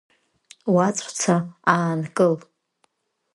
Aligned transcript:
Уаҵәца 0.73 1.35
аанкыл. 1.73 2.35